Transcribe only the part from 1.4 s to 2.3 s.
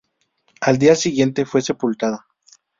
fue sepultada.